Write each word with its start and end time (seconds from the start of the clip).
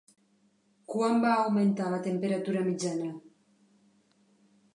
Quant 0.93 1.19
va 1.25 1.33
augmentar 1.41 1.91
la 1.91 1.99
temperatura 2.07 2.65
mitjana? 2.71 3.11